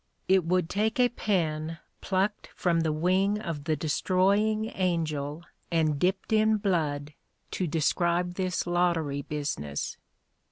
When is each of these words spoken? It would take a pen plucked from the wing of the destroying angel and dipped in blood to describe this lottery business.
It 0.27 0.43
would 0.45 0.67
take 0.67 0.99
a 0.99 1.09
pen 1.09 1.77
plucked 2.01 2.49
from 2.55 2.79
the 2.79 2.91
wing 2.91 3.39
of 3.39 3.65
the 3.65 3.75
destroying 3.75 4.71
angel 4.73 5.43
and 5.69 5.99
dipped 5.99 6.33
in 6.33 6.57
blood 6.57 7.13
to 7.51 7.67
describe 7.67 8.33
this 8.33 8.65
lottery 8.65 9.21
business. 9.21 9.97